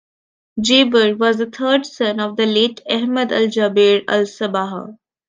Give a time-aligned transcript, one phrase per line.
[0.59, 4.95] Jaber was the third son of the late Ahmad Al-Jaber Al-Sabah.